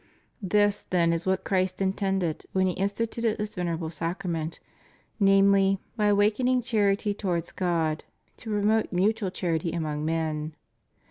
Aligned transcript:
This 0.41 0.81
then 0.89 1.13
is 1.13 1.27
what 1.27 1.43
Christ 1.43 1.79
intended 1.79 2.47
when 2.53 2.65
He 2.65 2.73
instituted 2.73 3.37
this 3.37 3.53
venerable 3.53 3.91
Sacrament, 3.91 4.59
namely, 5.19 5.77
by 5.95 6.07
awakening 6.07 6.63
charity 6.63 7.13
towards 7.13 7.51
God 7.51 8.03
to 8.37 8.49
promote 8.49 8.91
mutual 8.91 9.29
charity 9.29 9.73
among 9.73 10.03
men. 10.03 10.55